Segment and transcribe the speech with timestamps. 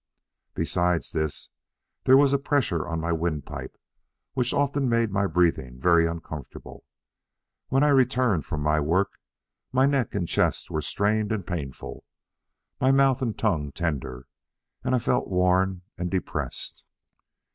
[0.55, 1.49] Besides this,
[2.05, 3.77] there was a pressure on my windpipe,
[4.33, 6.85] which often made my breathing very uncomfortable;
[7.67, 9.19] when I returned from my work,
[9.71, 12.03] my neck and chest were strained and painful,
[12.79, 14.25] my mouth and tongue tender,
[14.83, 16.83] and I felt worn and depressed.